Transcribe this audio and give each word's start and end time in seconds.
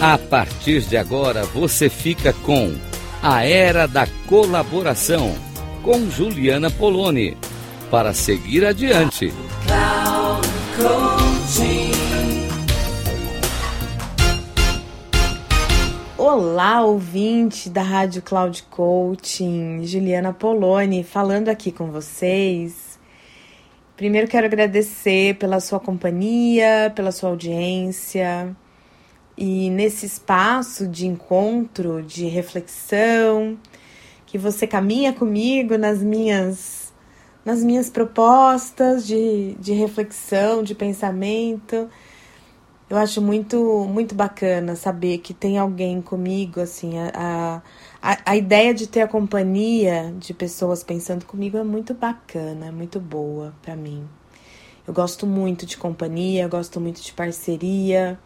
A 0.00 0.18
partir 0.18 0.82
de 0.82 0.94
agora 0.94 1.44
você 1.46 1.88
fica 1.88 2.30
com 2.44 2.76
A 3.22 3.46
Era 3.46 3.88
da 3.88 4.06
Colaboração 4.28 5.34
com 5.82 6.10
Juliana 6.10 6.70
Poloni 6.70 7.34
para 7.90 8.12
seguir 8.12 8.66
adiante. 8.66 9.32
Olá, 16.18 16.82
ouvinte 16.82 17.70
da 17.70 17.80
Rádio 17.80 18.20
Cloud 18.20 18.64
Coaching, 18.64 19.86
Juliana 19.86 20.34
Poloni 20.34 21.04
falando 21.04 21.48
aqui 21.48 21.72
com 21.72 21.90
vocês. 21.90 22.98
Primeiro 23.96 24.28
quero 24.28 24.44
agradecer 24.44 25.36
pela 25.36 25.58
sua 25.58 25.80
companhia, 25.80 26.92
pela 26.94 27.10
sua 27.10 27.30
audiência 27.30 28.54
e 29.36 29.68
nesse 29.70 30.06
espaço 30.06 30.86
de 30.88 31.06
encontro, 31.06 32.02
de 32.02 32.26
reflexão, 32.26 33.58
que 34.24 34.38
você 34.38 34.66
caminha 34.66 35.12
comigo 35.12 35.76
nas 35.76 36.02
minhas 36.02 36.86
nas 37.44 37.62
minhas 37.62 37.88
propostas 37.88 39.06
de, 39.06 39.54
de 39.60 39.72
reflexão, 39.72 40.64
de 40.64 40.74
pensamento. 40.74 41.88
Eu 42.90 42.96
acho 42.96 43.20
muito 43.22 43.86
muito 43.88 44.14
bacana 44.14 44.74
saber 44.76 45.18
que 45.18 45.34
tem 45.34 45.58
alguém 45.58 46.00
comigo, 46.02 46.60
assim, 46.60 46.98
a, 46.98 47.62
a, 48.02 48.18
a 48.32 48.36
ideia 48.36 48.74
de 48.74 48.86
ter 48.86 49.02
a 49.02 49.08
companhia 49.08 50.14
de 50.18 50.34
pessoas 50.34 50.82
pensando 50.82 51.24
comigo 51.24 51.56
é 51.56 51.64
muito 51.64 51.94
bacana, 51.94 52.66
é 52.66 52.70
muito 52.70 52.98
boa 53.00 53.54
para 53.62 53.76
mim. 53.76 54.06
Eu 54.86 54.94
gosto 54.94 55.26
muito 55.26 55.66
de 55.66 55.76
companhia, 55.76 56.44
eu 56.44 56.48
gosto 56.48 56.80
muito 56.80 57.02
de 57.02 57.12
parceria. 57.12 58.18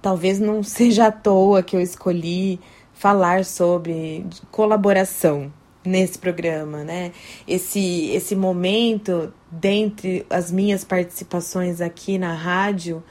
Talvez 0.00 0.38
não 0.38 0.62
seja 0.62 1.06
à 1.06 1.12
toa 1.12 1.62
que 1.62 1.76
eu 1.76 1.80
escolhi 1.80 2.60
falar 2.92 3.44
sobre 3.44 4.26
colaboração, 4.50 5.52
nesse 5.86 6.18
programa, 6.18 6.82
né? 6.84 7.12
Esse, 7.46 8.10
esse 8.10 8.34
momento, 8.34 9.32
dentre 9.50 10.26
as 10.28 10.50
minhas 10.50 10.84
participações 10.84 11.80
aqui 11.80 12.18
na 12.18 12.34
rádio, 12.34 13.02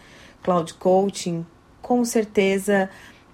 Cloud 0.43 0.73
Coaching, 0.75 1.45
com 1.81 2.03
certeza 2.03 2.89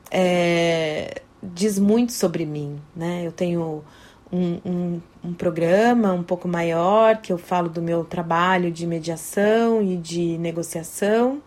é, 0.10 1.22
diz 1.42 1.80
muito 1.80 2.14
sobre 2.14 2.46
mim, 2.46 2.80
né? 2.96 3.26
Eu 3.26 3.32
tenho 3.32 3.84
um, 4.32 4.60
um, 4.66 5.02
um 5.24 5.34
programa 5.34 6.14
um 6.14 6.24
pouco 6.24 6.48
maior 6.48 7.18
que 7.18 7.34
eu 7.34 7.38
falo 7.38 7.68
do 7.68 7.82
meu 7.82 8.06
trabalho 8.06 8.72
de 8.72 8.86
mediação 8.86 9.82
e 9.82 9.98
de 9.98 10.38
negociação 10.38 11.42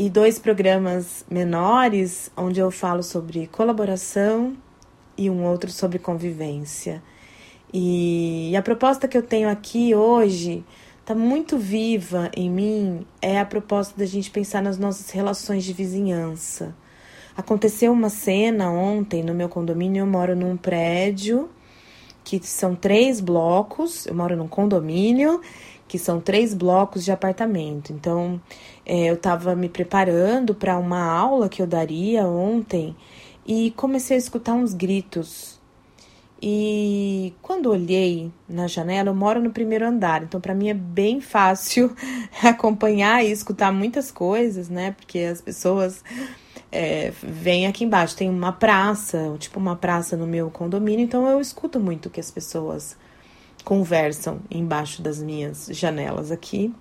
e 0.00 0.08
dois 0.08 0.38
programas 0.38 1.26
menores 1.30 2.30
onde 2.34 2.58
eu 2.58 2.70
falo 2.70 3.02
sobre 3.02 3.46
colaboração 3.48 4.56
e 5.14 5.28
um 5.28 5.44
outro 5.44 5.70
sobre 5.70 5.98
convivência. 5.98 7.02
E 7.70 8.56
a 8.56 8.62
proposta 8.62 9.06
que 9.06 9.14
eu 9.14 9.22
tenho 9.22 9.46
aqui 9.46 9.94
hoje 9.94 10.64
está 11.02 11.14
muito 11.14 11.58
viva 11.58 12.30
em 12.34 12.48
mim 12.48 13.06
é 13.20 13.38
a 13.38 13.44
proposta 13.44 13.94
da 13.94 14.06
gente 14.06 14.30
pensar 14.30 14.62
nas 14.62 14.78
nossas 14.78 15.10
relações 15.10 15.64
de 15.64 15.74
vizinhança. 15.74 16.74
Aconteceu 17.36 17.92
uma 17.92 18.08
cena 18.08 18.70
ontem 18.70 19.22
no 19.22 19.34
meu 19.34 19.50
condomínio, 19.50 20.00
eu 20.00 20.06
moro 20.06 20.34
num 20.34 20.56
prédio 20.56 21.50
que 22.24 22.40
são 22.42 22.74
três 22.74 23.20
blocos, 23.20 24.06
eu 24.06 24.14
moro 24.14 24.34
num 24.34 24.48
condomínio 24.48 25.42
que 25.90 25.98
são 25.98 26.20
três 26.20 26.54
blocos 26.54 27.04
de 27.04 27.10
apartamento. 27.10 27.92
Então, 27.92 28.40
é, 28.86 29.10
eu 29.10 29.14
estava 29.14 29.56
me 29.56 29.68
preparando 29.68 30.54
para 30.54 30.78
uma 30.78 31.02
aula 31.02 31.48
que 31.48 31.60
eu 31.60 31.66
daria 31.66 32.28
ontem 32.28 32.94
e 33.44 33.72
comecei 33.72 34.16
a 34.16 34.18
escutar 34.18 34.54
uns 34.54 34.72
gritos. 34.72 35.58
E 36.40 37.34
quando 37.42 37.72
olhei 37.72 38.30
na 38.48 38.68
janela, 38.68 39.08
eu 39.08 39.14
moro 39.16 39.42
no 39.42 39.50
primeiro 39.50 39.84
andar, 39.84 40.22
então 40.22 40.40
para 40.40 40.54
mim 40.54 40.68
é 40.68 40.74
bem 40.74 41.20
fácil 41.20 41.92
acompanhar 42.40 43.24
e 43.24 43.32
escutar 43.32 43.72
muitas 43.72 44.12
coisas, 44.12 44.68
né? 44.68 44.92
Porque 44.92 45.18
as 45.18 45.40
pessoas 45.40 46.04
é, 46.70 47.12
vêm 47.20 47.66
aqui 47.66 47.82
embaixo. 47.82 48.16
Tem 48.16 48.30
uma 48.30 48.52
praça, 48.52 49.34
tipo 49.40 49.58
uma 49.58 49.74
praça 49.74 50.16
no 50.16 50.26
meu 50.28 50.52
condomínio, 50.52 51.04
então 51.04 51.26
eu 51.26 51.40
escuto 51.40 51.80
muito 51.80 52.06
o 52.06 52.10
que 52.10 52.20
as 52.20 52.30
pessoas 52.30 52.96
conversam 53.62 54.40
embaixo 54.50 55.02
das 55.02 55.22
minhas 55.22 55.68
janelas 55.70 56.30
aqui. 56.30 56.72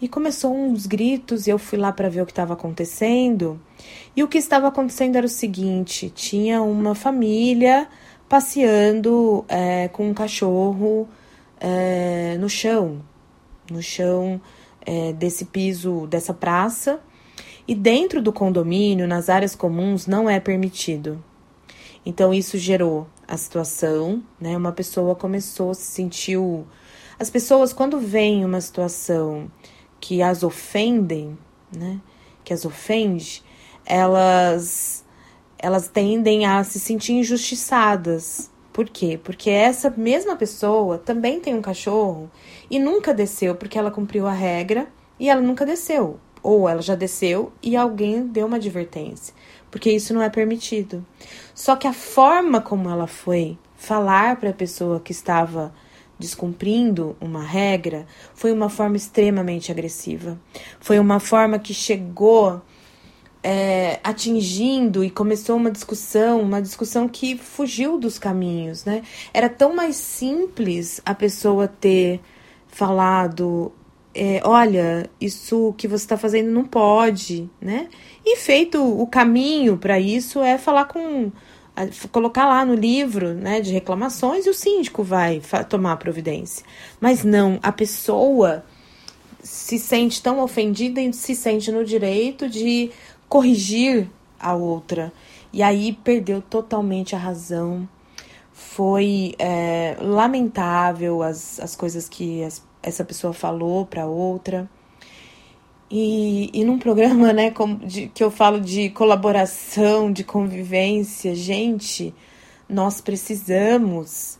E 0.00 0.08
começou 0.08 0.54
uns 0.54 0.86
gritos 0.86 1.46
e 1.46 1.50
eu 1.50 1.58
fui 1.58 1.78
lá 1.78 1.92
para 1.92 2.08
ver 2.08 2.20
o 2.20 2.26
que 2.26 2.32
estava 2.32 2.52
acontecendo. 2.54 3.60
E 4.14 4.22
o 4.22 4.28
que 4.28 4.38
estava 4.38 4.68
acontecendo 4.68 5.16
era 5.16 5.26
o 5.26 5.28
seguinte: 5.28 6.10
tinha 6.10 6.62
uma 6.62 6.94
família 6.94 7.88
passeando 8.28 9.44
é, 9.48 9.88
com 9.88 10.08
um 10.08 10.14
cachorro 10.14 11.08
é, 11.60 12.36
no 12.38 12.48
chão, 12.48 13.00
no 13.70 13.82
chão 13.82 14.40
é, 14.84 15.12
desse 15.12 15.46
piso, 15.46 16.06
dessa 16.06 16.34
praça. 16.34 17.00
E 17.66 17.74
dentro 17.74 18.20
do 18.20 18.30
condomínio, 18.32 19.08
nas 19.08 19.30
áreas 19.30 19.54
comuns, 19.54 20.06
não 20.06 20.28
é 20.28 20.38
permitido. 20.38 21.22
Então 22.04 22.34
isso 22.34 22.58
gerou 22.58 23.06
a 23.26 23.36
situação, 23.36 24.22
né? 24.40 24.56
Uma 24.56 24.72
pessoa 24.72 25.14
começou, 25.14 25.74
se 25.74 25.82
sentiu. 25.82 26.66
As 27.18 27.30
pessoas, 27.30 27.72
quando 27.72 27.98
veem 27.98 28.44
uma 28.44 28.60
situação 28.60 29.50
que 30.00 30.22
as 30.22 30.42
ofendem, 30.42 31.38
né? 31.74 32.00
Que 32.44 32.52
as 32.52 32.64
ofende, 32.64 33.42
elas 33.84 35.04
elas 35.58 35.88
tendem 35.88 36.44
a 36.44 36.62
se 36.62 36.78
sentir 36.78 37.14
injustiçadas. 37.14 38.50
Por 38.70 38.86
quê? 38.86 39.18
Porque 39.22 39.48
essa 39.48 39.88
mesma 39.88 40.36
pessoa 40.36 40.98
também 40.98 41.40
tem 41.40 41.54
um 41.54 41.62
cachorro 41.62 42.30
e 42.70 42.78
nunca 42.78 43.14
desceu 43.14 43.54
porque 43.54 43.78
ela 43.78 43.90
cumpriu 43.90 44.26
a 44.26 44.32
regra 44.32 44.88
e 45.18 45.30
ela 45.30 45.40
nunca 45.40 45.64
desceu. 45.64 46.18
Ou 46.42 46.68
ela 46.68 46.82
já 46.82 46.94
desceu 46.94 47.50
e 47.62 47.76
alguém 47.76 48.26
deu 48.26 48.46
uma 48.46 48.56
advertência, 48.56 49.32
porque 49.74 49.90
isso 49.90 50.14
não 50.14 50.22
é 50.22 50.30
permitido. 50.30 51.04
Só 51.52 51.74
que 51.74 51.88
a 51.88 51.92
forma 51.92 52.60
como 52.60 52.88
ela 52.88 53.08
foi 53.08 53.58
falar 53.76 54.36
para 54.36 54.50
a 54.50 54.52
pessoa 54.52 55.00
que 55.00 55.10
estava 55.10 55.74
descumprindo 56.16 57.16
uma 57.20 57.42
regra 57.42 58.06
foi 58.36 58.52
uma 58.52 58.68
forma 58.68 58.96
extremamente 58.96 59.72
agressiva. 59.72 60.38
Foi 60.78 60.96
uma 61.00 61.18
forma 61.18 61.58
que 61.58 61.74
chegou 61.74 62.62
é, 63.42 63.98
atingindo 64.04 65.02
e 65.02 65.10
começou 65.10 65.56
uma 65.56 65.72
discussão, 65.72 66.40
uma 66.40 66.62
discussão 66.62 67.08
que 67.08 67.36
fugiu 67.36 67.98
dos 67.98 68.16
caminhos, 68.16 68.84
né? 68.84 69.02
Era 69.32 69.48
tão 69.48 69.74
mais 69.74 69.96
simples 69.96 71.00
a 71.04 71.16
pessoa 71.16 71.66
ter 71.66 72.20
falado, 72.68 73.72
é, 74.14 74.40
olha, 74.44 75.10
isso 75.20 75.74
que 75.76 75.88
você 75.88 76.04
está 76.04 76.16
fazendo 76.16 76.50
não 76.50 76.64
pode, 76.64 77.50
né? 77.60 77.88
E 78.24 78.36
feito 78.36 78.80
o 78.82 79.06
caminho 79.06 79.76
para 79.76 79.98
isso 79.98 80.40
é 80.40 80.56
falar 80.56 80.84
com 80.84 81.32
colocar 82.12 82.46
lá 82.46 82.64
no 82.64 82.74
livro 82.74 83.34
né, 83.34 83.60
de 83.60 83.72
reclamações 83.72 84.46
e 84.46 84.50
o 84.50 84.54
síndico 84.54 85.02
vai 85.02 85.42
tomar 85.68 85.96
providência. 85.96 86.64
Mas 87.00 87.24
não, 87.24 87.58
a 87.62 87.72
pessoa 87.72 88.64
se 89.42 89.76
sente 89.78 90.22
tão 90.22 90.38
ofendida 90.40 91.00
e 91.00 91.12
se 91.12 91.34
sente 91.34 91.72
no 91.72 91.84
direito 91.84 92.48
de 92.48 92.92
corrigir 93.28 94.08
a 94.38 94.54
outra. 94.54 95.12
E 95.52 95.62
aí 95.62 95.92
perdeu 96.04 96.40
totalmente 96.40 97.16
a 97.16 97.18
razão. 97.18 97.88
Foi 98.54 99.34
é, 99.38 99.96
lamentável 100.00 101.22
as, 101.22 101.60
as 101.60 101.76
coisas 101.76 102.08
que 102.08 102.42
as, 102.42 102.64
essa 102.82 103.04
pessoa 103.04 103.32
falou 103.32 103.84
para 103.84 104.06
outra. 104.06 104.70
E, 105.90 106.50
e 106.52 106.64
num 106.64 106.78
programa 106.78 107.32
né, 107.32 107.52
de, 107.84 108.08
que 108.08 108.24
eu 108.24 108.30
falo 108.30 108.60
de 108.60 108.90
colaboração, 108.90 110.10
de 110.10 110.24
convivência, 110.24 111.34
gente, 111.34 112.14
nós 112.68 113.00
precisamos 113.00 114.38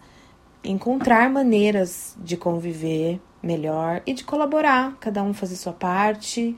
encontrar 0.63 1.29
maneiras 1.29 2.17
de 2.19 2.37
conviver 2.37 3.21
melhor 3.43 4.01
e 4.07 4.15
de 4.15 4.25
colaborar, 4.25 4.97
cada 4.99 5.23
um 5.23 5.35
fazer 5.35 5.57
sua 5.57 5.73
parte 5.73 6.57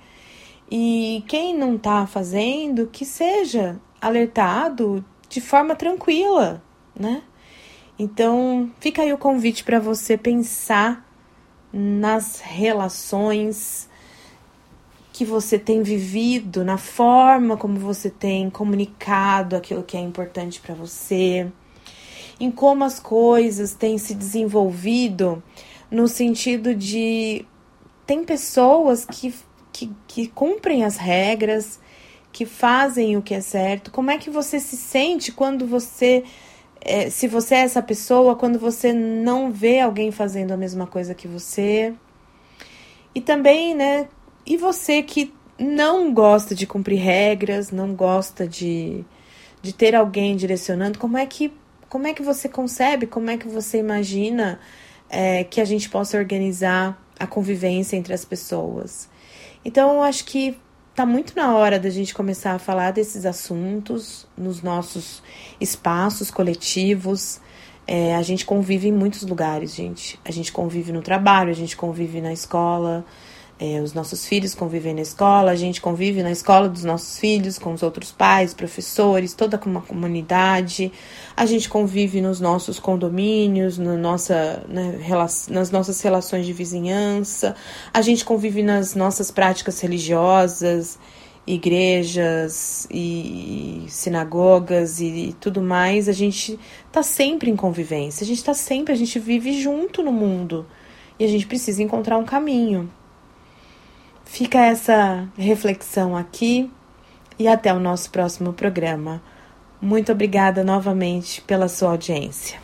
e 0.71 1.25
quem 1.27 1.57
não 1.57 1.77
está 1.77 2.07
fazendo, 2.07 2.87
que 2.87 3.05
seja 3.05 3.81
alertado 4.01 5.05
de 5.29 5.41
forma 5.41 5.75
tranquila, 5.75 6.63
né? 6.99 7.23
Então, 7.99 8.71
fica 8.81 9.03
aí 9.03 9.13
o 9.13 9.19
convite 9.19 9.65
para 9.65 9.79
você 9.79 10.17
pensar 10.17 11.07
nas 11.73 12.41
relações 12.41 13.89
que 15.13 15.25
você 15.25 15.59
tem 15.59 15.83
vivido, 15.83 16.63
na 16.63 16.77
forma 16.77 17.57
como 17.57 17.79
você 17.79 18.11
tem 18.11 18.51
comunicado 18.51 19.57
aquilo 19.57 19.83
que 19.83 19.97
é 19.97 20.01
importante 20.01 20.61
para 20.61 20.75
você, 20.75 21.51
em 22.39 22.51
como 22.51 22.85
as 22.85 23.01
coisas 23.01 23.73
têm 23.73 23.97
se 23.97 24.15
desenvolvido 24.15 25.43
no 25.91 26.07
sentido 26.07 26.75
de 26.75 27.47
tem 28.07 28.25
pessoas 28.25 29.07
que 29.07 29.35
que, 29.77 29.93
que 30.07 30.27
cumprem 30.29 30.85
as 30.85 30.97
regras, 30.97 31.79
que 32.33 32.47
fazem 32.47 33.17
o 33.17 33.23
que 33.23 33.35
é 33.35 33.43
certo? 33.43 33.91
Como 33.91 34.11
é 34.11 34.17
que 34.17 34.31
você 34.31 34.59
se 34.59 34.77
sente 34.77 35.31
quando 35.31 35.67
você 35.67 36.25
é, 36.87 37.11
se 37.11 37.27
você 37.27 37.57
é 37.57 37.59
essa 37.59 37.83
pessoa, 37.83 38.37
quando 38.37 38.59
você 38.59 38.93
não 38.93 39.51
vê 39.51 39.81
alguém 39.81 40.13
fazendo 40.13 40.53
a 40.53 40.57
mesma 40.57 40.87
coisa 40.87 41.15
que 41.15 41.27
você? 41.27 41.93
E 43.15 43.21
também, 43.21 43.75
né? 43.75 44.09
E 44.47 44.57
você 44.57 45.03
que 45.03 45.35
não 45.59 46.15
gosta 46.15 46.55
de 46.55 46.67
cumprir 46.67 47.01
regras, 47.01 47.73
não 47.73 47.95
gosta 47.95 48.47
de, 48.47 49.05
de 49.61 49.75
ter 49.75 49.95
alguém 49.95 50.37
direcionando, 50.37 50.99
como 50.99 51.19
é 51.19 51.27
que 51.27 51.53
como 51.89 52.07
é 52.07 52.13
que 52.13 52.23
você 52.23 52.49
concebe, 52.49 53.07
como 53.07 53.31
é 53.31 53.37
que 53.37 53.49
você 53.49 53.79
imagina 53.79 54.59
é, 55.09 55.45
que 55.45 55.61
a 55.61 55.65
gente 55.65 55.89
possa 55.89 56.19
organizar 56.19 57.01
a 57.19 57.27
convivência 57.27 57.97
entre 57.97 58.13
as 58.13 58.25
pessoas? 58.25 59.09
Então, 59.65 59.95
eu 59.95 60.03
acho 60.03 60.25
que 60.25 60.59
tá 60.97 61.05
muito 61.05 61.37
na 61.37 61.55
hora 61.55 61.79
da 61.79 61.91
gente 61.91 62.15
começar 62.15 62.55
a 62.55 62.59
falar 62.59 62.91
desses 62.91 63.27
assuntos 63.27 64.27
nos 64.37 64.63
nossos 64.63 65.23
espaços 65.61 66.31
coletivos. 66.31 67.39
É, 67.87 68.17
a 68.17 68.23
gente 68.23 68.47
convive 68.47 68.89
em 68.89 68.93
muitos 68.93 69.23
lugares, 69.23 69.75
gente. 69.75 70.19
A 70.25 70.33
gente 70.33 70.51
convive 70.51 70.93
no 70.93 71.03
trabalho, 71.03 71.51
a 71.51 71.55
gente 71.55 71.77
convive 71.77 72.23
na 72.23 72.33
escola, 72.33 73.05
é, 73.59 73.81
os 73.81 73.95
nossos 73.95 74.27
filhos 74.27 74.55
convivem 74.55 74.95
na 74.95 75.01
escola, 75.01 75.51
a 75.51 75.57
gente 75.57 75.81
convive 75.81 76.23
na 76.23 76.31
escola 76.31 76.69
dos 76.69 76.85
nossos 76.85 77.19
filhos, 77.19 77.59
com 77.59 77.73
os 77.73 77.83
outros 77.83 78.13
pais, 78.13 78.53
professores, 78.53 79.33
toda 79.33 79.59
uma 79.65 79.81
comunidade. 79.81 80.93
A 81.35 81.47
gente 81.47 81.67
convive 81.67 82.21
nos 82.21 82.39
nossos 82.39 82.79
condomínios, 82.79 83.79
no 83.79 83.97
nossa, 83.97 84.63
né, 84.69 85.01
nas 85.49 85.71
nossas 85.71 86.01
relações 86.03 86.45
de 86.45 86.53
vizinhança. 86.53 87.57
A 87.95 88.03
gente 88.03 88.27
convive 88.27 88.63
nas 88.63 88.95
nossas 88.95 89.31
práticas 89.31 89.81
religiosas, 89.81 90.99
igrejas 91.47 92.87
e 92.91 93.87
sinagogas 93.89 95.01
e 95.01 95.35
tudo 95.41 95.63
mais. 95.63 96.11
A 96.11 96.13
gente 96.13 96.59
está 96.87 97.03
sempre 97.03 97.51
em 97.51 97.57
convivência, 97.57 98.23
a 98.23 98.27
gente 98.27 98.39
está 98.39 98.53
sempre, 98.53 98.93
a 98.93 98.97
gente 98.97 99.19
vive 99.19 99.59
junto 99.63 100.03
no 100.03 100.13
mundo. 100.13 100.67
E 101.19 101.25
a 101.25 101.29
gente 101.29 101.47
precisa 101.47 101.83
encontrar 101.83 102.19
um 102.19 102.25
caminho. 102.25 102.91
Fica 104.27 104.59
essa 104.59 105.27
reflexão 105.39 106.15
aqui 106.15 106.71
e 107.39 107.49
até 107.49 107.73
o 107.73 107.81
nosso 107.81 108.11
próximo 108.11 108.53
programa. 108.53 109.23
Muito 109.81 110.13
obrigada 110.13 110.63
novamente 110.63 111.41
pela 111.41 111.69
sua 111.69 111.93
audiência. 111.93 112.59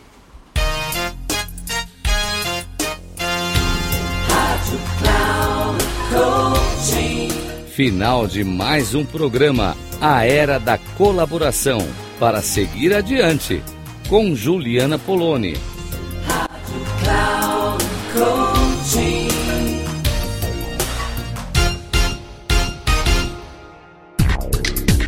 Final 7.74 8.26
de 8.26 8.44
mais 8.44 8.94
um 8.94 9.04
programa 9.04 9.74
A 9.98 10.26
Era 10.26 10.58
da 10.58 10.76
Colaboração 10.98 11.78
para 12.20 12.42
seguir 12.42 12.92
adiante 12.92 13.62
com 14.10 14.34
Juliana 14.34 14.98
Poloni. 14.98 15.54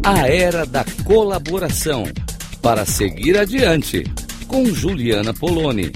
A 0.05 0.29
Era 0.29 0.65
da 0.67 0.85
Colaboração 1.05 2.05
para 2.61 2.85
seguir 2.85 3.39
adiante 3.39 4.05
com 4.47 4.67
Juliana 4.67 5.33
Poloni. 5.33 5.91